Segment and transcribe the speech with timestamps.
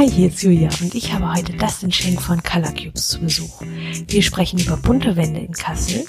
[0.00, 3.60] Hi, hier ist Julia und ich habe heute Dustin Schenk von Color Cubes zu Besuch.
[4.06, 6.06] Wir sprechen über bunte Wände in Kassel,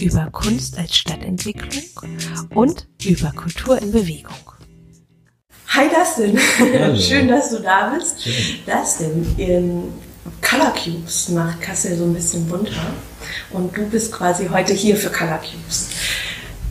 [0.00, 1.82] über Kunst als Stadtentwicklung
[2.54, 4.36] und über Kultur in Bewegung.
[5.70, 6.96] Hi Dustin, Hallo.
[7.00, 8.22] schön, dass du da bist.
[8.22, 8.60] Schön.
[8.64, 9.92] Dustin, in
[10.40, 12.92] Color Cubes macht Kassel so ein bisschen bunter
[13.50, 15.88] und du bist quasi heute hier für Color Cubes.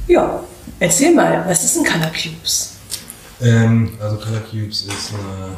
[0.08, 0.42] Ja,
[0.80, 2.78] erzähl mal, was ist ein Color Cubes?
[3.42, 5.58] Ähm, also Color Cubes ist eine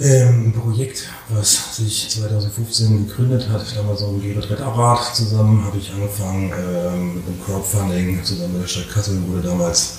[0.00, 3.64] ähm, ein Projekt, was sich 2015 gegründet hat.
[3.76, 8.68] Damals so ein Gebertrettapparat zusammen habe ich angefangen ähm, mit einem Crowdfunding zusammen mit der
[8.68, 9.98] Stadt Kassel wurde damals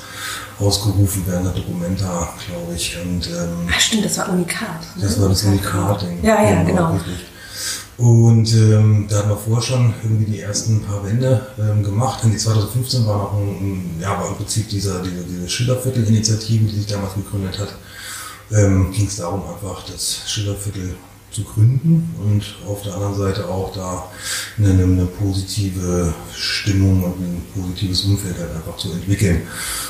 [0.59, 2.97] ausgerufen während der Dokumenta, glaube ich.
[3.01, 4.81] Und, ähm, Ach stimmt, das war Unikat.
[4.95, 5.03] Ne?
[5.03, 6.23] Das war das Unikat-Ding.
[6.23, 6.93] Ja, ja, genau.
[6.93, 7.01] genau.
[7.97, 12.23] Und ähm, da hatten wir vorher schon irgendwie die ersten paar Wände ähm, gemacht.
[12.23, 16.65] Und die 2015 war noch ein, ein, ja, war im Prinzip dieser, diese, diese Schillerviertel-Initiative,
[16.65, 17.75] die sich damals gegründet hat
[18.51, 20.95] ähm, ging es darum, einfach das Schillerviertel
[21.31, 24.09] zu gründen und auf der anderen Seite auch da
[24.57, 29.43] eine, eine, positive Stimmung und ein positives Umfeld halt einfach zu entwickeln.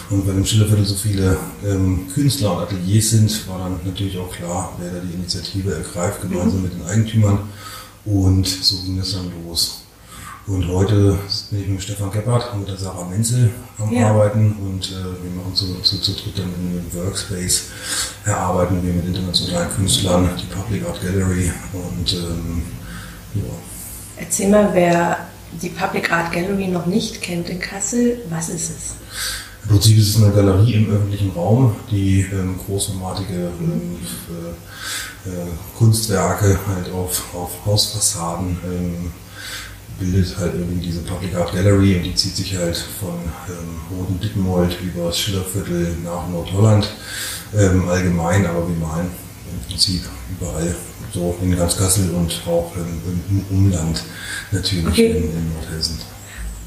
[0.10, 4.32] Und weil im Schillerviertel so viele ähm, Künstler und Ateliers sind, war dann natürlich auch
[4.32, 6.64] klar, wer da die Initiative ergreift, gemeinsam mhm.
[6.64, 7.40] mit den Eigentümern.
[8.06, 9.79] Und so ging es dann los.
[10.50, 11.16] Und heute
[11.52, 14.10] bin ich mit Stefan Gebhardt und mit der Sarah Menzel am ja.
[14.10, 17.66] Arbeiten und äh, wir machen zu, zu, zu dritt dann in einem Workspace,
[18.26, 22.64] erarbeiten wir mit internationalen Künstlern, die Public Art Gallery und ähm,
[23.36, 23.44] ja.
[24.18, 25.20] Erzähl mal, wer
[25.62, 28.96] die Public Art Gallery noch nicht kennt in Kassel, was ist es?
[29.66, 33.98] Im Prinzip ist es eine Galerie im öffentlichen Raum, die ähm, großformatige ähm,
[35.26, 39.12] äh, äh, Kunstwerke halt auf, auf Hausfassaden ähm,
[40.00, 43.20] bildet halt irgendwie diese Public Art Gallery und die zieht sich halt von
[43.50, 46.90] ähm, Roten Dittenmold über das Schillerviertel nach Nordholland
[47.58, 49.08] ähm, allgemein, aber wir malen
[49.52, 50.76] im Prinzip überall,
[51.14, 54.04] so in ganz Kassel und auch ähm, im Umland
[54.52, 55.12] natürlich okay.
[55.12, 55.98] in, in Nordhessen.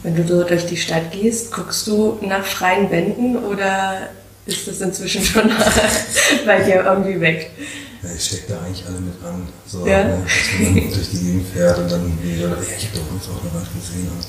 [0.03, 4.09] Wenn du so durch die Stadt gehst, guckst du nach freien Wänden oder
[4.47, 5.51] ist das inzwischen schon
[6.47, 7.51] bei dir irgendwie weg?
[8.03, 9.49] Ja, ich stecke da eigentlich alle mit an.
[9.67, 10.05] So, ja.
[10.05, 13.29] ne, dass man durch die Gegend fährt und dann wieder, ja, ich habe doch uns
[13.29, 14.27] auch eine Wand gesehen und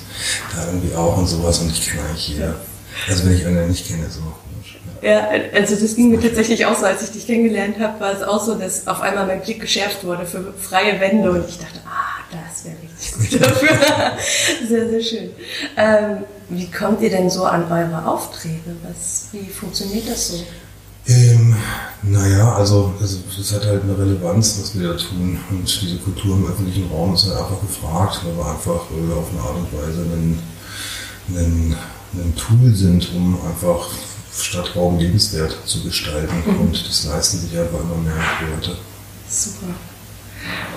[0.55, 2.55] da irgendwie auch und sowas und ich kenne eigentlich jeder.
[3.07, 4.21] Also wenn ich einen nicht kenne, so.
[5.01, 8.23] Ja, also das ging mir tatsächlich auch so, als ich dich kennengelernt habe, war es
[8.23, 11.79] auch so, dass auf einmal mein Blick geschärft wurde für freie Wände und ich dachte,
[11.85, 14.17] ah, das wäre richtig gut dafür.
[14.65, 15.31] sehr, sehr schön.
[15.75, 18.77] Ähm, wie kommt ihr denn so an eure Aufträge?
[18.83, 20.43] Was, wie funktioniert das so?
[21.05, 21.55] Ähm,
[22.01, 25.37] naja, also es, es, hat halt eine Relevanz, was wir da tun.
[25.49, 29.29] Und diese Kultur im öffentlichen Raum ist halt einfach gefragt, weil wir einfach äh, auf
[29.31, 30.39] eine Art und Weise ein,
[31.35, 31.75] ein,
[32.13, 33.89] ein Tool sind, um einfach
[34.41, 36.35] Stadtraum lebenswert zu gestalten.
[36.45, 36.59] Mhm.
[36.61, 38.15] Und das leisten sich einfach immer mehr
[38.55, 38.77] Leute.
[39.29, 39.73] Super.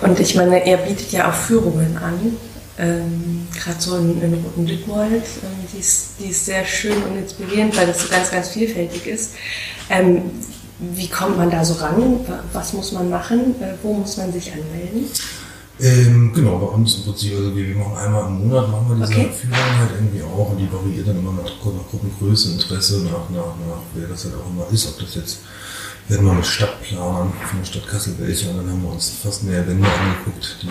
[0.03, 2.37] Und ich meine, er bietet ja auch Führungen an
[2.79, 7.17] ähm, gerade so in, in Roten Dittmold, ähm, die, ist, die ist sehr schön und
[7.17, 9.33] inspirierend, weil das so ganz, ganz vielfältig ist.
[9.89, 10.23] Ähm,
[10.79, 12.21] wie kommt man da so ran?
[12.53, 13.55] Was muss man machen?
[13.63, 15.07] Äh, wo muss man sich anmelden?
[15.79, 19.19] Ähm, genau, bei uns im Prinzip, also wir, machen einmal im Monat machen wir diese
[19.19, 19.31] okay.
[19.31, 23.53] Führung halt irgendwie auch und die variiert dann immer nach, nach Gruppengröße, Interesse, nach, nach,
[23.61, 25.39] nach wer das halt auch immer ist, ob das jetzt
[26.09, 29.43] werden wir mit Stadtplanern von der Stadt Kassel welche und dann haben wir uns fast
[29.45, 30.69] mehr Wände angeguckt, die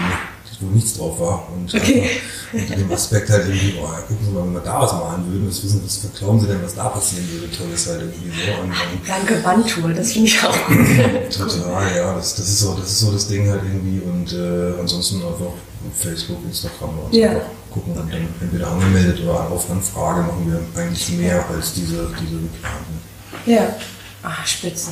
[0.62, 1.48] wo nichts drauf war.
[1.54, 2.10] Und okay.
[2.54, 5.48] unter dem Aspekt halt irgendwie, ja, gucken Sie mal, wenn wir da was malen würden,
[5.48, 8.62] was wissen, was verklauen Sie denn, was da passieren würde, tolles halt irgendwie so.
[8.62, 10.78] Und, und Danke Wandtour, das finde ich auch gut.
[11.38, 14.80] Total, ja, das, das, ist so, das ist so das Ding halt irgendwie und äh,
[14.80, 15.54] ansonsten einfach
[15.94, 17.30] Facebook, Instagram und ja.
[17.30, 22.10] einfach gucken und dann entweder angemeldet oder auf Anfrage machen wir eigentlich mehr als diese,
[22.22, 23.16] diese Reklamen.
[23.46, 23.76] Ja,
[24.24, 24.92] ah, spitze.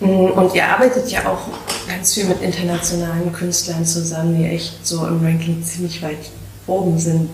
[0.00, 1.40] Mm, und ihr arbeitet ja auch
[1.88, 6.30] ganz viel mit internationalen Künstlern zusammen, die echt so im Ranking ziemlich weit
[6.66, 7.30] oben sind.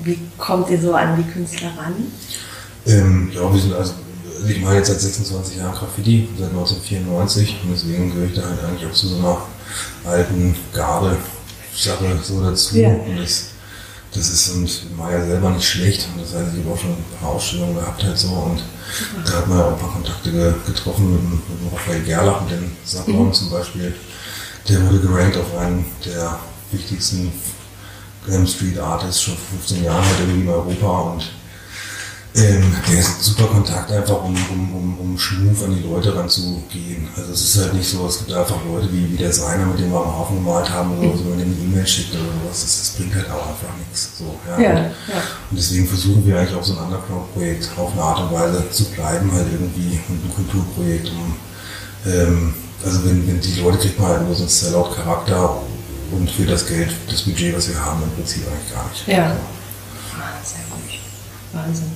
[0.00, 1.94] Wie kommt ihr so an die Künstler ran?
[2.86, 3.92] Ähm, ja, wir sind also,
[4.48, 8.64] ich mache jetzt seit 26 Jahren Graffiti, seit 1994 und deswegen gehöre ich da halt
[8.64, 9.42] eigentlich auch zu so einer
[10.04, 12.78] alten Garde-Sache so dazu.
[12.78, 12.88] Ja.
[12.88, 13.50] Und das,
[14.12, 16.08] das ist und war ja selber nicht schlecht.
[16.12, 18.62] Und das heißt, ich habe auch schon ein paar Ausstellungen gehabt halt so und
[19.24, 22.52] da hat man ja auch ein paar Kontakte getroffen mit, mit dem Raphael Gerlach, mit
[22.52, 23.32] dem Sablon mhm.
[23.32, 23.94] zum Beispiel.
[24.68, 26.38] Der wurde gerankt auf einen der
[26.72, 27.32] wichtigsten
[28.26, 31.30] Glam Street Artists schon vor 15 Jahren halt irgendwie in Europa und
[32.36, 36.14] ähm, der ist ein super Kontakt, einfach um, um, um, um schmuf an die Leute
[36.14, 37.08] ranzugehen.
[37.16, 39.80] Also es ist halt nicht so, es gibt einfach Leute wie, wie der Seiner, mit
[39.80, 42.62] dem wir am Hafen gemalt haben oder so, wenn man eine E-Mail schickt oder sowas,
[42.62, 44.10] das, das, bringt halt auch einfach nichts.
[44.18, 44.60] So, ja.
[44.60, 45.22] Ja, und, ja.
[45.50, 48.84] und deswegen versuchen wir eigentlich auch so ein Underground-Projekt auf eine Art und Weise zu
[48.92, 51.34] bleiben, halt irgendwie und ein Kulturprojekt, um
[52.06, 52.54] ähm,
[52.84, 55.60] also wenn, wenn die Leute kriegt man halt nur so einen Sellout-Charakter
[56.12, 59.06] und für das Geld, das Budget, was wir haben, im Prinzip eigentlich gar nicht.
[59.06, 59.36] Ja.
[60.16, 60.98] Ah, sehr gut.
[61.52, 61.92] Wahnsinn.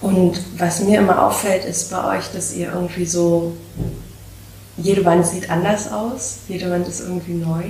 [0.00, 3.56] Und was mir immer auffällt, ist bei euch, dass ihr irgendwie so,
[4.76, 7.64] jede Wand sieht anders aus, jede Wand ist irgendwie neu.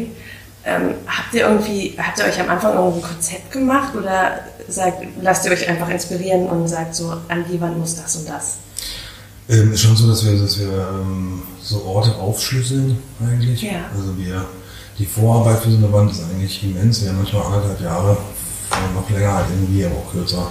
[0.65, 5.47] Ähm, habt ihr irgendwie, habt ihr euch am Anfang irgendein Konzept gemacht oder sagt, lasst
[5.47, 8.57] ihr euch einfach inspirieren und sagt so, an die Wand muss das und das?
[9.49, 13.63] Ähm, ist schon so, dass wir, dass wir ähm, so Orte aufschlüsseln eigentlich.
[13.63, 13.87] Ja.
[13.97, 14.45] Also wir,
[14.99, 17.01] die Vorarbeit für so eine Wand ist eigentlich immens.
[17.01, 18.19] Wir haben manchmal anderthalb Jahre,
[18.95, 20.51] noch länger halt irgendwie, aber auch kürzer,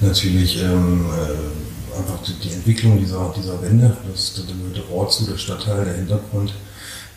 [0.00, 4.44] natürlich ähm, äh, einfach die, die, Entwicklung dieser, dieser Wände, das, der,
[4.74, 6.54] der Ort zu, der Stadtteil, der Hintergrund,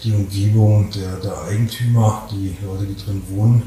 [0.04, 3.64] die Umgebung, der, der Eigentümer, die Leute, die drin wohnen,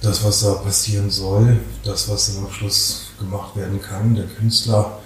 [0.00, 5.00] das, was da passieren soll, das, was dann am Schluss gemacht werden kann, der Künstler,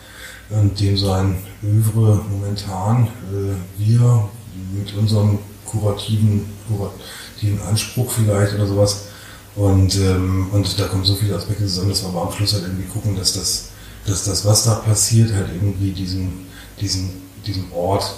[0.50, 4.28] und dem sein Övre momentan äh, wir
[4.74, 9.04] mit unserem kurativen, kurativen Anspruch vielleicht oder sowas.
[9.54, 12.64] Und, ähm, und da kommen so viele Aspekte zusammen, dass wir aber am Schluss halt
[12.64, 13.68] irgendwie gucken, dass das,
[14.06, 16.46] dass das, was da passiert, halt irgendwie diesen,
[16.80, 17.10] diesen,
[17.46, 18.14] diesen Ort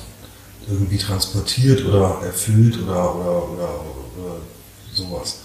[0.68, 3.80] irgendwie transportiert oder erfüllt oder, oder, oder,
[4.16, 4.36] oder
[4.92, 5.38] sowas.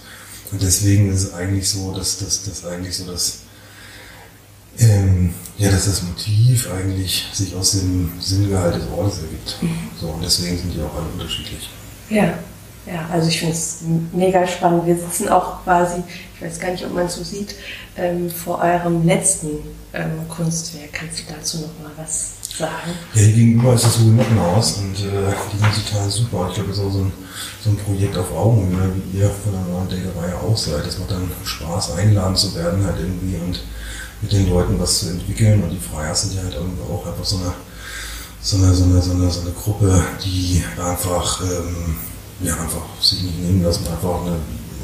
[0.52, 3.40] Und deswegen ist es eigentlich so, dass das eigentlich so das
[4.78, 9.58] ähm, ja, dass das Motiv eigentlich sich aus dem Sinngehalt des Ortes ergibt.
[9.60, 9.78] Mhm.
[10.00, 11.68] So, und deswegen sind die auch alle unterschiedlich.
[12.08, 12.38] Ja,
[12.86, 13.78] ja, also ich finde es
[14.12, 14.86] mega spannend.
[14.86, 16.02] Wir sitzen auch quasi,
[16.34, 17.54] ich weiß gar nicht, ob man es so sieht,
[17.96, 19.48] ähm, vor eurem letzten
[19.92, 20.92] ähm, Kunstwerk.
[20.92, 22.92] Kannst du dazu noch mal was sagen?
[23.14, 26.46] Ja, hier gegenüber ist das Hugenottenhaus und äh, die sind total super.
[26.48, 27.12] Ich glaube, das ist auch so ein,
[27.62, 30.86] so ein Projekt auf Augenhöhe, wie ihr von der neuen Denkerei auch seid.
[30.86, 33.62] Das macht dann Spaß, eingeladen zu werden halt irgendwie und
[34.22, 35.62] mit den Leuten was zu entwickeln.
[35.62, 37.52] Und die Freier sind ja halt auch einfach so eine,
[38.40, 41.96] so eine, so eine, so eine, so eine Gruppe, die einfach, ähm,
[42.42, 44.36] ja, einfach sich nicht nehmen lassen, einfach eine,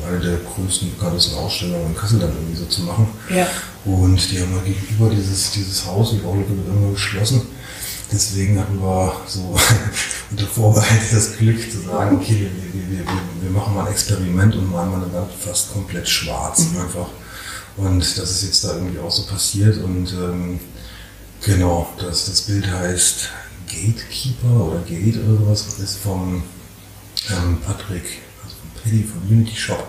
[0.06, 3.08] eine der größten, bekanntesten Ausstellungen in Kassel dann irgendwie so zu machen.
[3.34, 3.46] Ja.
[3.84, 7.42] Und die haben halt gegenüber dieses, dieses Haus, die Baulücke wird irgendwann geschlossen.
[8.12, 9.56] Deswegen hatten wir so
[10.30, 13.12] unter Vorbehalt das Glück zu sagen, okay, wir, wir, wir,
[13.42, 16.66] wir machen mal ein Experiment und malen mal eine Wand fast komplett schwarz.
[16.72, 16.82] Mhm.
[16.82, 17.06] Einfach
[17.76, 19.82] und das ist jetzt da irgendwie auch so passiert.
[19.82, 20.60] Und ähm,
[21.44, 23.28] genau, das, das Bild heißt
[23.68, 25.78] Gatekeeper oder Gate oder sowas.
[25.78, 26.42] Ist vom
[27.30, 29.86] ähm, Patrick, also Paddy vom Unity Shop.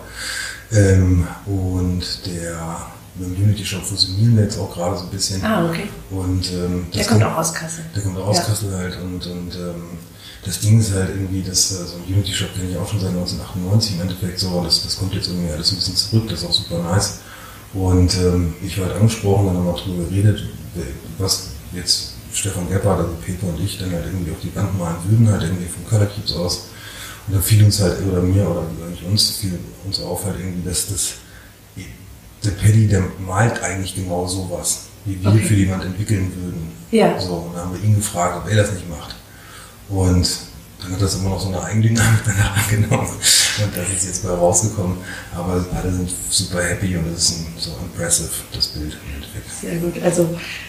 [0.70, 5.44] Ähm, und der mit dem Unity Shop fusionieren wir jetzt auch gerade so ein bisschen.
[5.44, 5.88] Ah, okay.
[6.10, 7.84] Und, ähm, der kommt, kommt, auch aus Kassel.
[7.94, 8.42] Der kommt auch aus ja.
[8.44, 8.96] Kassel halt.
[9.00, 9.82] Und, und ähm,
[10.44, 13.00] das Ding ist halt irgendwie, dass äh, so ein Unity Shop kenne ich auch schon
[13.00, 14.48] seit 1998 im Endeffekt so.
[14.50, 16.28] Und das, das kommt jetzt irgendwie alles ein bisschen zurück.
[16.28, 17.20] Das ist auch super nice.
[17.74, 20.44] Und ähm, ich war halt angesprochen, dann haben wir darüber geredet,
[21.18, 24.96] was jetzt Stefan Gebhardt, also Peter und ich, dann halt irgendwie auf die Wand malen
[25.04, 26.68] würden, halt irgendwie vom Color Keeps aus.
[27.28, 30.66] Und dann fiel uns halt, oder mir, oder eigentlich uns, fiel uns auf halt irgendwie,
[30.66, 31.12] dass das,
[32.42, 35.40] der Paddy, der malt eigentlich genau sowas, wie wir okay.
[35.40, 36.72] für die Wand entwickeln würden.
[36.90, 37.20] Ja.
[37.20, 39.14] So, und dann haben wir ihn gefragt, ob er das nicht macht.
[39.90, 40.26] Und
[40.80, 43.10] dann hat das immer noch so eine Eigendynamik danach angenommen.
[43.62, 44.98] Und das ist jetzt mal rausgekommen.
[45.34, 49.50] Aber alle sind super happy und es ist so impressive, das Bild im Endeffekt.
[49.60, 50.02] Sehr gut.
[50.02, 50.28] Also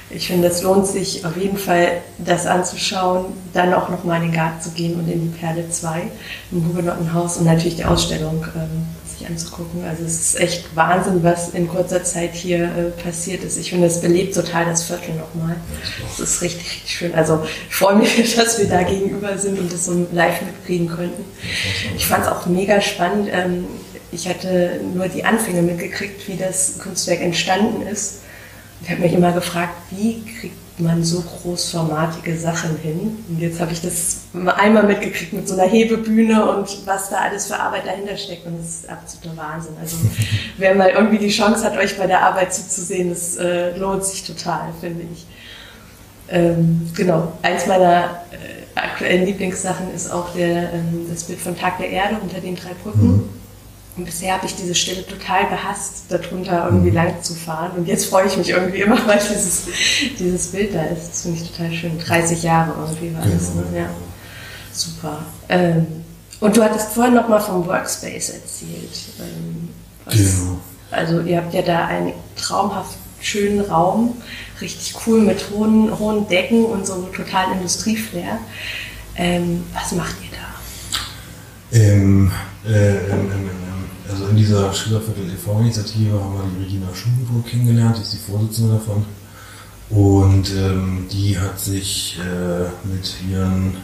[0.09, 4.35] ich finde, es lohnt sich auf jeden Fall, das anzuschauen, dann auch nochmal in den
[4.35, 6.11] Garten zu gehen und in die Perle 2
[6.51, 8.87] im Hugenottenhaus und natürlich die Ausstellung ähm,
[9.29, 9.83] anzugucken.
[9.85, 13.57] Also es ist echt Wahnsinn, was in kurzer Zeit hier äh, passiert ist.
[13.57, 15.55] Ich finde, es belebt total das Viertel nochmal.
[16.17, 17.15] Das ist richtig, richtig schön.
[17.15, 21.23] Also ich freue mich, dass wir da gegenüber sind und das so live mitkriegen könnten.
[21.95, 23.29] Ich fand es auch mega spannend.
[23.31, 23.65] Ähm,
[24.11, 28.21] ich hatte nur die Anfänge mitgekriegt, wie das Kunstwerk entstanden ist.
[28.81, 33.23] Ich habe mich immer gefragt, wie kriegt man so großformatige Sachen hin?
[33.27, 34.21] Und jetzt habe ich das
[34.57, 38.45] einmal mitgekriegt mit so einer Hebebühne und was da alles für Arbeit dahinter steckt.
[38.45, 39.73] Und das ist absoluter Wahnsinn.
[39.79, 39.97] Also
[40.57, 44.23] wer mal irgendwie die Chance hat, euch bei der Arbeit zuzusehen, das äh, lohnt sich
[44.23, 45.25] total, finde ich.
[46.29, 51.79] Ähm, genau, eins meiner äh, aktuellen Lieblingssachen ist auch der, ähm, das Bild von Tag
[51.79, 53.07] der Erde unter den drei Brücken.
[53.07, 53.38] Mhm
[53.99, 56.95] und bisher habe ich diese Stelle total gehasst, darunter irgendwie mhm.
[56.95, 57.71] lang zu fahren.
[57.75, 59.63] Und jetzt freue ich mich irgendwie immer, weil dieses,
[60.17, 61.09] dieses Bild da ist.
[61.09, 61.99] Das finde ich total schön.
[61.99, 63.53] 30 Jahre irgendwie war das.
[63.55, 63.63] Ne?
[63.75, 63.89] Ja.
[64.71, 65.25] Super.
[65.49, 65.85] Ähm,
[66.39, 68.97] und du hattest vorhin noch mal vom Workspace erzählt.
[69.19, 69.67] Ähm,
[70.05, 70.59] was, genau.
[70.91, 74.15] Also ihr habt ja da einen traumhaft schönen Raum,
[74.61, 78.39] richtig cool mit hohen, hohen Decken und so total Industrieflair.
[79.17, 81.77] Ähm, was macht ihr da?
[81.77, 82.31] Ähm,
[82.65, 83.58] äh, ähm, ähm
[84.09, 88.73] also in dieser Schülerviertel e.V.-Initiative haben wir die Regina Schulenburg kennengelernt, die ist die Vorsitzende
[88.73, 89.05] davon.
[89.89, 93.77] Und ähm, die hat sich äh, mit ihren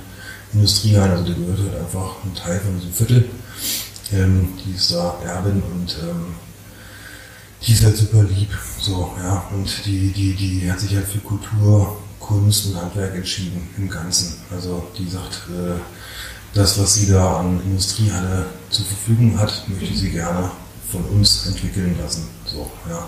[0.53, 3.29] Industriehain, also der gehört halt einfach ein Teil von diesem Viertel.
[4.13, 6.36] Ähm, die ist da Erbin und ähm,
[7.65, 8.50] die ist halt super lieb.
[8.79, 9.46] So, ja.
[9.51, 14.36] Und die, die, die hat sich halt für Kultur, Kunst und Handwerk entschieden im Ganzen.
[14.51, 15.79] Also die sagt, äh,
[16.55, 20.50] das, was sie da an Industriehalle zur Verfügung hat, möchte sie gerne
[20.89, 22.27] von uns entwickeln lassen.
[22.45, 23.07] So, ja.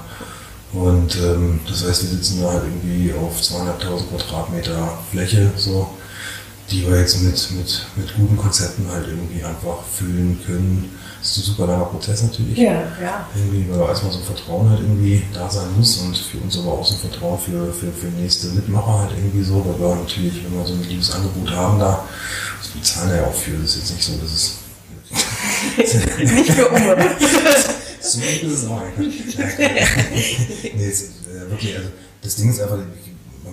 [0.73, 5.89] Und ähm, das heißt, wir sitzen da halt irgendwie auf 200.000 Quadratmeter Fläche, so,
[6.69, 10.97] die wir jetzt mit, mit, mit guten Konzepten halt irgendwie einfach füllen können.
[11.19, 12.57] Das ist ein super langer Prozess natürlich.
[12.57, 13.27] Ja, ja.
[13.36, 16.74] Irgendwie, weil erstmal so ein Vertrauen halt irgendwie da sein muss und für uns aber
[16.74, 20.43] auch so ein Vertrauen für, für, für nächste Mitmacher halt irgendwie so, weil wir natürlich,
[20.43, 22.03] wenn wir so ein liebes Angebot haben da,
[22.62, 24.57] das bezahlen wir ja auch für, das ist jetzt nicht so, dass es
[26.17, 26.97] Nicht für Umme.
[28.01, 28.81] so ist es auch.
[28.97, 29.09] nee,
[30.86, 31.89] es, äh, wirklich, also
[32.21, 32.79] das Ding ist einfach,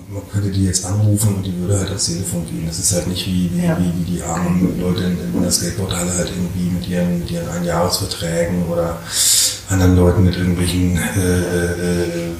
[0.08, 2.64] man, könnte die jetzt anrufen und die würde halt ans Telefon gehen.
[2.66, 3.78] Das ist halt nicht wie, wie, Ja.
[3.78, 7.48] wie, wie die armen Leute in, in der Skateboardhalle halt irgendwie mit ihren, mit ihren
[7.48, 8.98] Einjahresverträgen oder
[9.68, 12.32] anderen Leuten mit irgendwelchen äh, äh,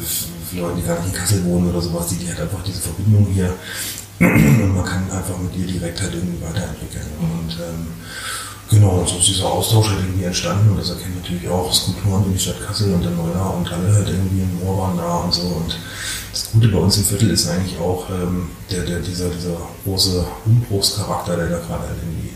[0.53, 3.27] Leuten, die gar nicht in Kassel wohnen oder sowas, die, die hat einfach diese Verbindung
[3.33, 3.53] hier.
[4.21, 7.07] Und man kann einfach mit ihr direkt halt irgendwie weiterentwickeln.
[7.19, 7.87] Und ähm,
[8.75, 12.25] Genau, und so ist dieser Austausch halt irgendwie entstanden und das erkennen natürlich auch Skulpturen
[12.27, 15.17] in die Stadt Kassel und der Neujahr und alle halt irgendwie in Moor waren da
[15.19, 15.43] und so.
[15.43, 15.79] Und
[16.33, 20.25] das Gute bei uns im Viertel ist eigentlich auch ähm, der, der, dieser, dieser große
[20.47, 22.31] Umbruchscharakter, der da gerade halt irgendwie,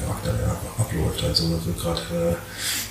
[0.00, 1.22] Charakter, der abläuft.
[1.24, 2.34] Also da wird gerade äh,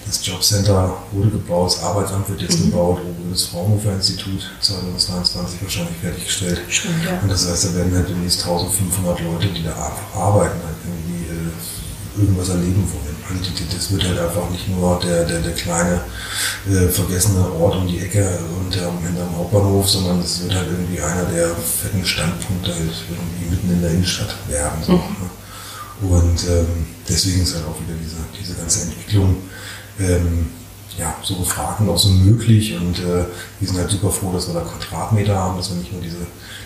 [0.05, 5.97] das Jobcenter wurde gebaut, das Arbeitsamt wird jetzt gebaut, oben das Fraunhofer Institut 2022 wahrscheinlich
[6.01, 6.61] fertiggestellt.
[6.69, 7.19] Stimmt, ja.
[7.21, 11.18] Und das heißt, da werden halt demnächst 1500 Leute, die da ar- arbeiten, halt irgendwie
[12.19, 13.15] irgendwas erleben wollen.
[13.29, 16.01] Also das wird halt einfach nicht nur der, der, der kleine
[16.69, 21.25] äh, vergessene Ort um die Ecke unterm, hinterm Hauptbahnhof, sondern es wird halt irgendwie einer
[21.25, 24.83] der fetten Standpunkte halt irgendwie mitten in der Innenstadt werden.
[24.83, 25.29] So, ne?
[26.01, 29.35] Und ähm, deswegen ist halt auch wieder diese, diese ganze Entwicklung
[29.99, 30.47] ähm,
[30.99, 32.75] ja, so gefragt und auch so möglich.
[32.75, 33.25] Und äh,
[33.59, 36.17] wir sind halt super froh, dass wir da Quadratmeter haben, dass wir nicht nur diese,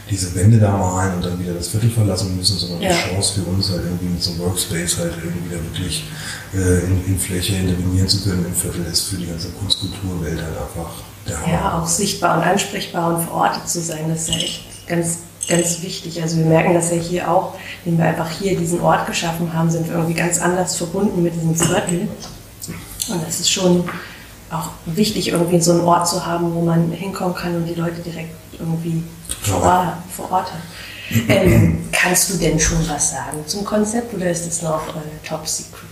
[0.10, 2.90] diese Wände da malen und dann wieder das Viertel verlassen müssen, sondern Ja.
[2.90, 6.06] die Chance für uns halt irgendwie mit so einem Workspace halt irgendwie da wirklich
[6.54, 10.58] äh, in, in Fläche intervenieren zu können im Viertel ist für die ganze Kunstkulturwelt halt
[10.58, 10.92] einfach
[11.28, 11.54] der Hammer.
[11.54, 15.82] Ja, auch sichtbar und ansprechbar und verortet zu sein, das ist ja echt ganz, ganz
[15.84, 16.22] wichtig.
[16.22, 17.54] Also wir merken das ja hier auch,
[17.86, 21.34] indem wir einfach hier diesen Ort geschaffen haben, sind wir irgendwie ganz anders verbunden mit
[21.36, 22.08] diesem Viertel.
[23.10, 23.84] Und das ist schon
[24.54, 28.02] auch wichtig, irgendwie so einen Ort zu haben, wo man hinkommen kann und die Leute
[28.02, 29.04] direkt irgendwie
[29.42, 30.62] vor Ort, vor Ort hat.
[31.28, 35.48] Ähm, kannst du denn schon was sagen zum Konzept oder ist das noch äh, top
[35.48, 35.84] secret?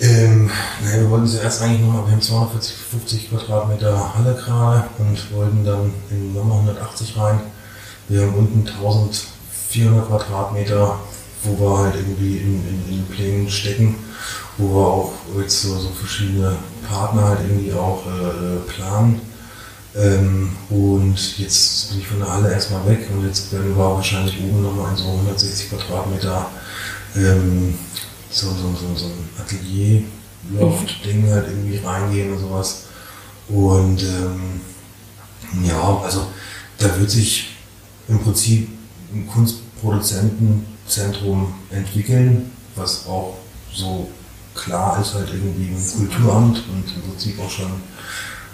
[0.00, 0.50] Ähm,
[0.82, 5.64] naja, wir wollten zuerst eigentlich nochmal, wir haben 240, 50 Quadratmeter Halle gerade und wollten
[5.64, 7.40] dann in nochmal 180 rein.
[8.08, 10.98] Wir haben unten 1400 Quadratmeter,
[11.42, 13.96] wo wir halt irgendwie in, in, in Plänen stecken,
[14.60, 19.20] wo wir auch jetzt so, so verschiedene Partner halt irgendwie auch äh, planen.
[19.96, 24.38] Ähm, und jetzt bin ich von der Halle erstmal weg und jetzt werden wir wahrscheinlich
[24.40, 26.48] oben nochmal in so 160 Quadratmeter
[27.16, 27.74] ähm,
[28.30, 32.84] so, so, so, so ein Atelier-Loft-Ding halt irgendwie reingehen und sowas.
[33.48, 34.60] Und ähm,
[35.64, 36.26] ja, also
[36.78, 37.56] da wird sich
[38.06, 38.68] im Prinzip
[39.12, 43.38] ein Kunstproduzentenzentrum entwickeln, was auch
[43.72, 44.08] so
[44.54, 47.70] klar ist halt irgendwie im Kulturamt und im Prinzip auch schon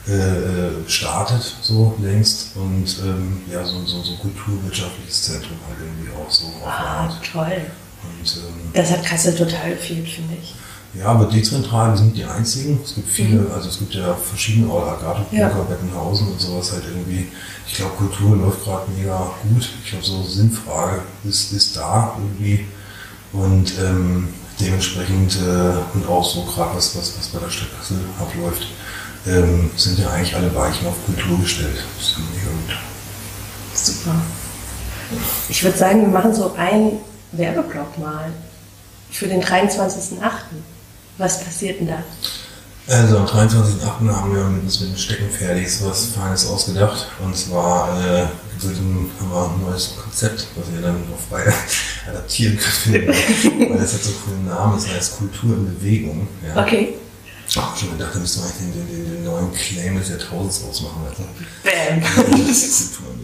[0.08, 5.78] äh, äh, startet so längst und ähm, ja so, so, so ein kulturwirtschaftliches Zentrum halt
[5.80, 7.16] irgendwie auch so auf der Ah, Art.
[7.32, 7.62] toll.
[8.04, 10.54] Und ähm, Das hat Kassel total gefehlt, finde ich.
[10.94, 12.78] ja, aber dezentral, sind die einzigen.
[12.84, 15.38] Es gibt viele, also es gibt ja verschiedene, oder Agathe, Mhm.
[15.38, 15.48] Ja.
[15.48, 17.26] Bettenhausen und sowas halt irgendwie.
[17.66, 19.68] Ich glaube, Kultur läuft gerade mega gut.
[19.82, 22.64] Ich glaube, so Sinnfrage ist, ist da irgendwie.
[23.32, 24.28] Und ähm,
[24.60, 28.66] dementsprechend äh, und auch so gerade was, was, was bei der Stadt Kassel abläuft,
[29.26, 31.84] ähm, sind ja eigentlich alle Weichen auf Kultur gestellt.
[33.74, 34.14] Super.
[35.48, 36.98] Ich würde sagen, wir machen so einen
[37.32, 38.32] Werbeblock mal
[39.10, 40.20] für den 23.08.
[41.18, 42.02] Was passiert denn da?
[42.88, 43.82] Also am 23.08.
[44.14, 47.06] haben wir mit uns mit den Steckenpferdis was Feines ausgedacht.
[47.24, 51.52] Und zwar äh, haben wir ein neues Konzept, was ihr dann auf beide
[52.08, 53.08] adaptieren könnt.
[53.70, 56.28] weil das hat so einen coolen Namen, das heißt Kultur in Bewegung.
[56.46, 56.62] Ja.
[56.62, 56.94] Okay.
[57.58, 60.62] Ach, schon gedacht, da müssten wir eigentlich den, den, den, den neuen Claim des Jahrtausends
[60.68, 61.02] ausmachen.
[61.08, 61.22] Also.
[61.64, 62.02] Bam.
[62.02, 63.18] Kultur in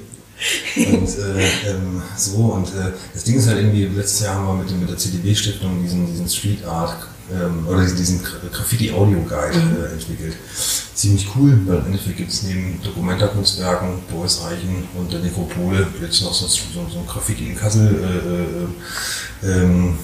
[0.74, 1.02] Bewegung.
[1.02, 4.54] Und äh, ähm, so, und äh, das Ding ist halt irgendwie, letztes Jahr haben wir
[4.54, 6.96] mit, dem- mit der CDB-Stiftung diesen, diesen Street Art
[7.32, 9.84] ähm, oder diesen Graffiti-Audio-Guide mhm.
[9.84, 10.36] äh, entwickelt.
[10.94, 16.22] Ziemlich cool, weil im Endeffekt gibt es neben Dokumenta-Kunstwerken, Boris Eichen und der Nekropole jetzt
[16.22, 16.60] noch so, so,
[16.90, 18.68] so ein Graffiti in Kassel
[19.42, 19.98] äh, äh, ähm,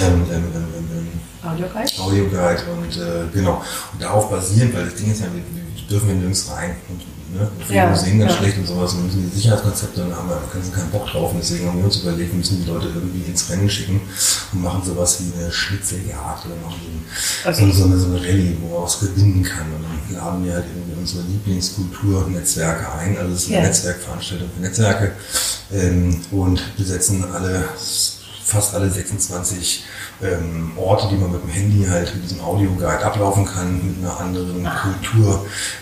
[0.00, 1.08] ähm, ähm, ähm, ähm
[1.42, 1.92] Audioguide.
[1.98, 3.62] Audioguide und äh, genau.
[3.92, 6.76] Und darauf basierend, weil das Ding ist ja, wir, wir dürfen ja nirgends rein.
[6.88, 7.48] Und, ne?
[7.66, 8.38] Wir ja, sehen ganz ja.
[8.38, 8.96] schlecht und sowas.
[8.96, 11.32] Wir müssen die Sicherheitskonzepte, dann haben wir ganz keinen Bock drauf.
[11.32, 14.00] Und deswegen haben wir uns überlegt, müssen die Leute irgendwie ins Rennen schicken
[14.52, 16.80] und machen sowas wie eine Schnitzeljagd oder machen
[17.44, 17.72] so, okay.
[17.72, 19.66] so, eine, so eine Rallye, wo man was gewinnen kann.
[19.74, 23.16] Und dann laden wir halt irgendwie unsere Lieblingskulturnetzwerke ein.
[23.18, 23.62] Also es ist eine ja.
[23.62, 25.12] Netzwerkveranstaltung für Netzwerke
[25.72, 27.64] ähm, und besetzen alle
[28.46, 29.84] fast alle 26
[30.22, 34.18] ähm, Orte, die man mit dem Handy halt mit diesem Audioguide ablaufen kann, mit einer
[34.18, 34.94] anderen ah.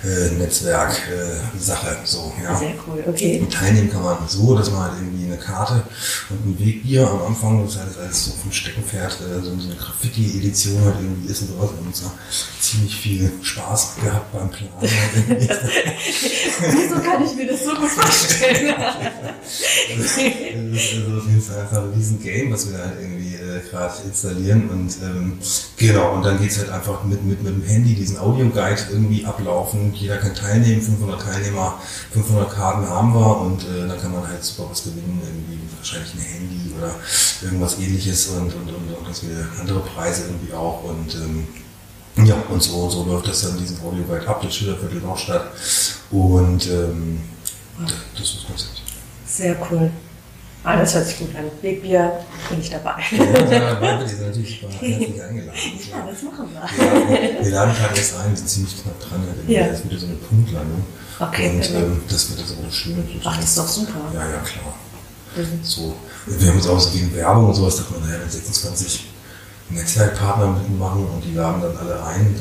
[0.02, 1.90] Kulturnetzwerk-Sache.
[1.90, 2.56] Äh, so, ja.
[2.56, 3.40] Sehr cool, okay.
[3.40, 5.82] Und teilnehmen kann man so, dass man halt irgendwie eine Karte
[6.30, 10.84] und ein Wegbier am Anfang, das heißt als so vom Steckenpferd, äh, so eine Graffiti-Edition
[10.84, 11.70] halt irgendwie ist und sowas.
[11.70, 12.02] Und uns
[12.60, 14.72] ziemlich viel Spaß gehabt beim Planen.
[16.70, 18.74] Wieso kann ich mir das so gut vorstellen?
[19.44, 23.33] das ist also auf jeden Fall einfach ein riesen Game, was wir da halt irgendwie
[23.54, 24.68] äh, gerade installieren.
[24.68, 25.38] Und ähm,
[25.76, 29.24] genau, und dann geht es halt einfach mit, mit, mit dem Handy diesen Audioguide irgendwie
[29.24, 29.92] ablaufen.
[29.94, 31.78] Jeder kann teilnehmen, 500 Teilnehmer,
[32.12, 36.14] 500 Karten haben wir und äh, dann kann man halt super was gewinnen, irgendwie wahrscheinlich
[36.14, 36.94] ein Handy oder
[37.42, 40.84] irgendwas ähnliches und, und, und, und ganz viele andere Preise irgendwie auch.
[40.84, 41.46] Und ähm,
[42.26, 45.50] ja, und so, so läuft das dann diesen Audioguide ab, das Schillerviertel noch statt.
[46.10, 47.20] Und ähm,
[48.14, 48.82] das ist das Konzept.
[49.26, 49.90] Sehr cool.
[50.64, 51.44] Ah, das hört sich gut an.
[51.60, 52.10] Wegbier
[52.48, 52.94] bin ich dabei.
[53.12, 55.60] Ja, da sind natürlich herzlich eingeladen.
[55.90, 56.84] Ja, das machen wir.
[56.84, 59.22] Ja, wir laden gerade erst ein, wir sind ziemlich knapp dran.
[59.46, 59.66] Ja.
[59.66, 60.84] Das ist wieder so eine Punktlandung.
[61.20, 61.50] Okay.
[61.50, 63.04] Und ähm, das wird jetzt auch schön.
[63.24, 64.00] Ach, das ist doch super.
[64.14, 64.74] Ja, ja, klar.
[65.36, 65.60] Mhm.
[65.62, 65.94] So.
[66.26, 69.04] Wir haben uns auch so gegen Werbung und sowas, da kann man naja, 26
[69.68, 72.34] Netzwerkpartner mitmachen und die laden dann alle ein.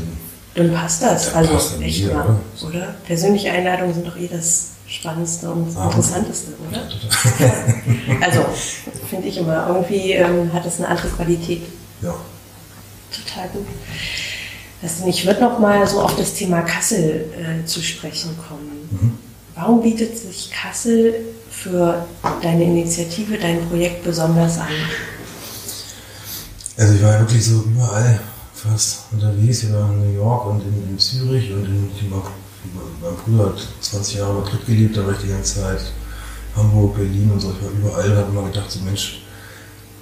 [0.55, 1.25] Dann, dann passt das.
[1.27, 2.69] Dann also passt echt mal, oder?
[2.69, 2.95] oder?
[3.05, 6.87] Persönliche Einladungen sind doch eh das Spannendste und ah, Interessanteste, oder?
[8.25, 8.45] also,
[9.09, 9.67] finde ich immer.
[9.67, 11.63] Irgendwie ähm, hat es eine andere Qualität.
[12.01, 12.13] Ja.
[13.11, 13.65] Total gut.
[14.81, 18.89] Also, ich würde noch mal so auf das Thema Kassel äh, zu sprechen kommen.
[18.91, 19.17] Mhm.
[19.55, 21.15] Warum bietet sich Kassel
[21.49, 22.05] für
[22.41, 24.67] deine Initiative, dein Projekt besonders an?
[26.75, 28.19] Also ich war wirklich so überall
[28.55, 32.13] fast unterwegs, ich war in New York und in, in Zürich und in, in
[33.01, 35.81] mein Bruder hat 20 Jahre in Madrid gelebt, da war ich die ganze Zeit
[36.55, 39.23] Hamburg, Berlin und so, ich war überall habe immer gedacht, so Mensch,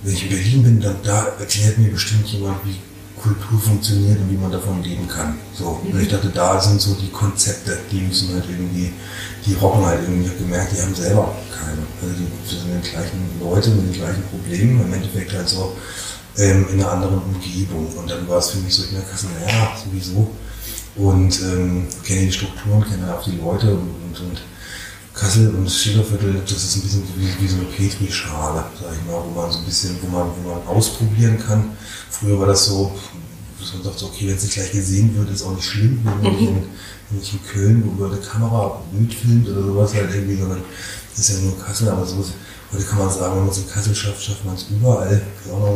[0.04, 2.78] wenn ich in Berlin bin, dann da erklärt mir bestimmt jemand, wie
[3.22, 5.38] Kultur funktioniert und wie man davon leben kann.
[5.54, 5.80] So.
[5.84, 5.94] Mhm.
[5.94, 8.92] Und ich dachte, da sind so die Konzepte, die müssen halt irgendwie,
[9.46, 10.26] die rocken halt irgendwie.
[10.26, 11.86] Ich habe gemerkt, die haben selber keine.
[12.02, 15.76] Also die sind die gleichen Leute mit den gleichen Problemen, im Endeffekt halt so
[16.38, 17.88] ähm, in einer anderen Umgebung.
[17.96, 20.32] Und dann war es für mich so der Kasse, naja, sowieso
[20.96, 24.42] und ähm, kenne die Strukturen, kenne auch die Leute und, und, und
[25.14, 29.06] Kassel und das Schillerviertel, das ist ein bisschen wie, wie so eine Petrischale, sag ich
[29.06, 31.72] mal, wo man so ein bisschen, wo man, wo man ausprobieren kann.
[32.10, 32.92] Früher war das so,
[33.60, 36.34] dass man sagt, okay, wenn es nicht gleich gesehen wird, ist auch nicht schlimm, wenn
[36.34, 36.64] ich in,
[37.10, 40.62] wenn ich in Köln über eine Kamera mitfilmt oder sowas halt irgendwie, sondern
[41.16, 42.26] das ist ja nur Kassel, aber so
[42.74, 45.22] Heute kann man sagen, wenn man es in Kassel schafft, schafft man es überall.
[45.44, 45.76] Genau.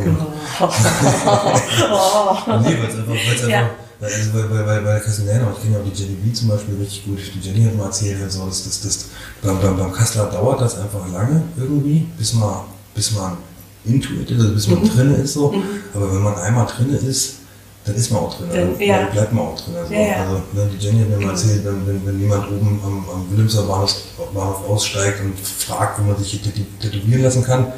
[2.62, 5.62] nee, weil es einfach, weil's einfach ja also bei, bei, bei, bei der Castellana, ich
[5.62, 8.22] kenne ja auch die Jenny B zum Beispiel richtig gut, die Jenny hat mal erzählt,
[8.22, 9.06] also das, das, das,
[9.42, 13.38] beim, beim, beim Kassler dauert das einfach lange irgendwie, bis man, bis man
[13.86, 14.88] intuit ist, also bis man mhm.
[14.88, 15.52] drin ist so.
[15.52, 15.62] Mhm.
[15.94, 17.36] Aber wenn man einmal drin ist,
[17.84, 18.48] dann ist man auch drin.
[18.52, 18.98] Dann, ja.
[18.98, 19.76] dann bleibt man auch drin.
[19.76, 20.16] Also, ja, ja.
[20.24, 23.30] also ne, die Jenny hat mir mal erzählt, wenn, wenn, wenn jemand oben am, am
[23.30, 26.40] Wilhelmser Bahnhof, aussteigt und fragt, wo man sich
[26.80, 27.72] tätowieren lassen kann,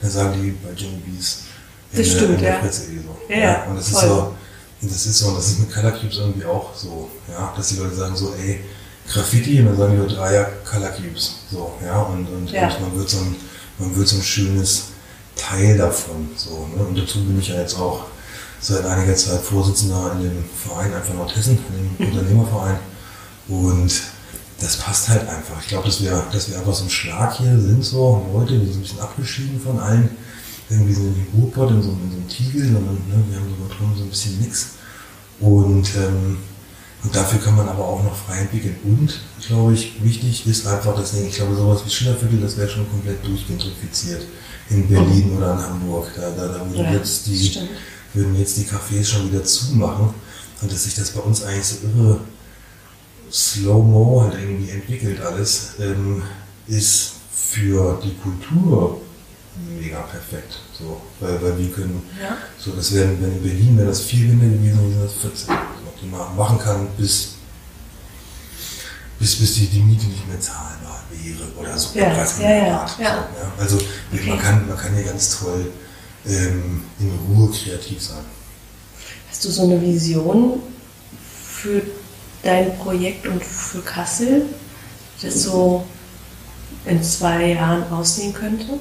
[0.00, 1.44] dann sagen die bei Jenny Bees.
[1.92, 2.58] Das in, stimmt, in ja.
[2.60, 3.32] Fritze, so.
[3.32, 3.64] Ja.
[3.68, 4.02] Und das voll.
[4.02, 4.34] ist so,
[4.90, 7.76] das ist so, und das ist mit Color Cubes irgendwie auch so, ja, dass die
[7.76, 8.60] Leute sagen so, ey,
[9.08, 12.68] Graffiti, und dann sagen die Leute, ah ja, Color Cubes, so, ja, und, und, ja.
[12.68, 13.36] und man wird so ein,
[13.78, 14.84] man wird so ein schönes
[15.36, 16.82] Teil davon, so, ne?
[16.82, 18.04] und dazu bin ich ja jetzt auch
[18.60, 22.18] seit einiger Zeit Vorsitzender in dem Verein, einfach Nordhessen, in dem mhm.
[22.18, 22.78] Unternehmerverein,
[23.48, 23.92] und
[24.60, 25.60] das passt halt einfach.
[25.60, 28.60] Ich glaube, dass wir, dass wir einfach so ein Schlag hier sind, so heute, wir
[28.60, 30.10] sind ein bisschen abgeschieden von allen
[30.68, 33.74] irgendwie so ein Hutbot in so, in so einem Tiegel, sondern ne, wir haben so
[33.74, 34.70] drum so ein bisschen nix.
[35.40, 36.38] Und, ähm,
[37.02, 38.76] und dafür kann man aber auch noch frei entwickeln.
[38.84, 42.88] Und, glaube ich, wichtig ist einfach, dass ich glaube, sowas wie Schillerviertel, das wäre schon
[42.88, 44.22] komplett durchgentrifiziert
[44.70, 46.12] in Berlin oder in Hamburg.
[46.14, 47.58] Da, da, da würden, ja, jetzt die,
[48.14, 50.14] würden jetzt die Cafés schon wieder zumachen.
[50.60, 52.20] Und dass sich das bei uns eigentlich so irre
[53.32, 56.22] slow-mo halt irgendwie entwickelt alles, ähm,
[56.68, 59.00] ist für die Kultur
[59.56, 60.58] mega perfekt.
[60.78, 62.36] So, weil, weil wir können, Ja.
[62.58, 65.46] so das wären, wenn in Berlin wären das vier Wände gewesen, sind das 14.
[65.46, 65.54] So,
[66.02, 67.34] die man machen kann, bis,
[69.18, 71.98] bis, bis die, die Miete nicht mehr zahlbar wäre oder so.
[71.98, 72.86] Ja, ja, ja, ja.
[72.96, 73.28] So, ja.
[73.58, 73.76] Also
[74.12, 74.28] Okay.
[74.28, 75.70] man, kann, man kann hier ganz toll
[76.26, 78.24] ähm, in Ruhe kreativ sein.
[79.30, 80.60] Hast du so eine Vision
[81.54, 81.82] für
[82.42, 84.46] dein Projekt und für Kassel,
[85.22, 85.84] das so
[86.84, 88.78] in zwei Jahren aussehen könnte?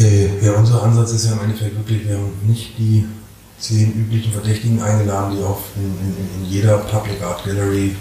[0.00, 3.04] Äh, ja, unser Ansatz ist ja im Endeffekt wirklich, wir haben nicht die
[3.58, 7.94] zehn üblichen Verdächtigen eingeladen, die auch in, in, in jeder Public Art Gallery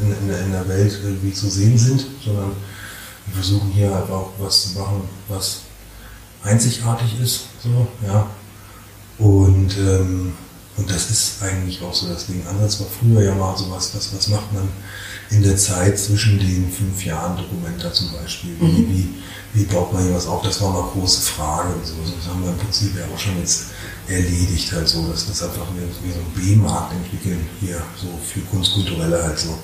[0.00, 2.50] in, in, der- Welt irgendwie zu sehen sind, sondern
[3.26, 5.60] wir versuchen hier halt auch was zu machen, was
[6.42, 7.42] einzigartig ist.
[7.62, 8.26] So, ja.
[9.18, 10.32] Und, ähm,
[10.76, 12.44] und das ist eigentlich auch so das Ding.
[12.48, 14.68] Ansatz war früher ja mal sowas, was, was macht man
[15.34, 18.50] in der Zeit zwischen den fünf Jahren Dokumenta zum Beispiel?
[18.60, 18.88] Wie, Mhm.
[18.90, 19.08] wie,
[19.60, 20.42] wie baut man hier was auf?
[20.42, 21.94] Das war mal eine große Frage und so.
[22.16, 23.66] Das haben wir im Prinzip ja auch schon jetzt
[24.08, 28.40] erledigt halt so, dass das einfach wie, wie so ein B-Markt entwickeln hier so für
[28.40, 29.56] Kunstkulturelle halt so.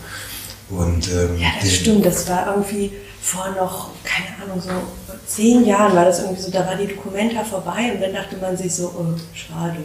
[0.71, 2.07] Und, ähm, Ja, das stimmt.
[2.07, 4.71] Das war irgendwie vor noch, keine Ahnung, so
[5.27, 8.57] zehn Jahren war das irgendwie so, da war die Dokumenta vorbei und dann dachte man
[8.57, 9.79] sich so, oh, schade.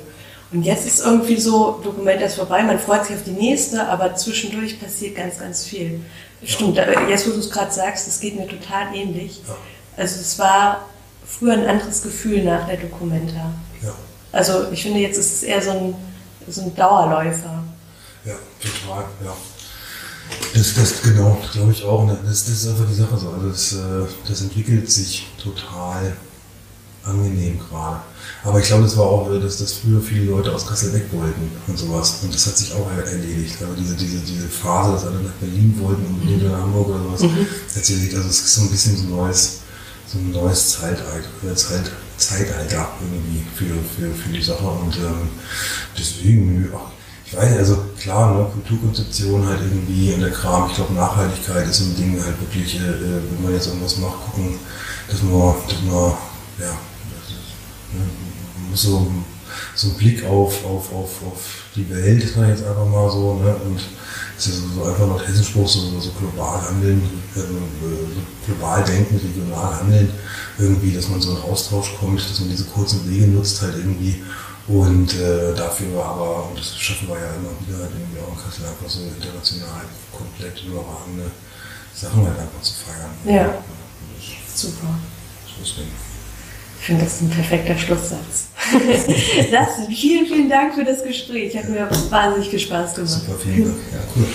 [0.52, 4.16] Und jetzt ist irgendwie so, Dokumenta ist vorbei, man freut sich auf die nächste, aber
[4.16, 6.00] zwischendurch passiert ganz, ganz viel.
[6.44, 9.42] Stimmt, aber jetzt wo du es gerade sagst, das geht mir total ähnlich.
[9.48, 9.56] Ja.
[9.98, 10.86] Also es war
[11.26, 13.52] früher ein anderes Gefühl nach der Dokumenta.
[13.82, 13.94] Ja,
[14.32, 15.96] Also ich finde, jetzt ist es eher so ein,
[16.48, 17.64] so ein Dauerläufer.
[18.26, 19.34] ja, total, ja.
[20.54, 22.06] Das, das genau, glaube ich auch.
[22.06, 22.18] ne.
[22.24, 23.30] Das, das ist einfach die Sache so.
[23.30, 26.16] Also das, äh, das entwickelt sich total
[27.06, 28.02] angenehm gerade.
[28.44, 31.06] Aber ich glaube, das war auch, äh, dass, dass früher viele Leute aus Kassel weg
[31.12, 32.20] wollten und sowas.
[32.24, 33.56] Und das hat sich auch er- erledigt.
[33.62, 37.00] Aber diese, diese, diese Phase, dass alle nach Berlin wollten und nicht nach Hamburg oder
[37.04, 37.22] sowas,
[37.68, 38.18] das hat sich erledigt.
[38.18, 39.60] Also es ist so ein bisschen so ein neues,
[40.12, 43.65] so ein neues Zeitalter, äh, Zeit, Zeitalter irgendwie für,
[43.96, 44.65] für, für die Sache.
[44.65, 45.30] Und ähm,
[45.98, 46.91] deswegen, ach,
[47.26, 51.68] ich weiß nicht, also klar, ne, Kulturkonzeption halt irgendwie und der Kram, ich glaube Nachhaltigkeit
[51.68, 54.60] ist so ein Ding halt wirklich, äh, äh, wenn man jetzt irgendwas macht, gucken,
[55.10, 56.13] dass man, dass man,
[56.60, 56.78] ja,
[58.74, 59.08] so,
[59.76, 61.42] so einen Blick auf, auf, auf, auf
[61.76, 63.80] die Welt, sag ich jetzt einfach mal so, ne, und
[64.38, 67.02] es ist so einfach noch Hessenspruch, so, so, so global handeln,
[67.36, 70.12] äh, so global denken, regional handeln,
[70.58, 74.22] irgendwie, dass man so in Austausch kommt, dass man diese kurzen Wege nutzt halt irgendwie
[74.68, 78.34] und äh, dafür war aber, und das schaffen wir ja immer wieder, halt irgendwie auch
[78.34, 81.30] in Kassel einfach so international komplett überragende
[81.94, 83.12] Sachen halt einfach zu feiern.
[83.26, 83.46] Ja.
[83.46, 84.98] Das, Super.
[85.46, 85.76] so ist.
[86.80, 88.50] Ich finde das ist ein perfekter Schlusssatz.
[89.52, 91.58] das, vielen, vielen Dank für das Gespräch.
[91.58, 93.12] Hat mir wahnsinnig viel Spaß gemacht.
[93.12, 93.78] Super, vielen Dank.
[93.92, 94.28] Ja, cool.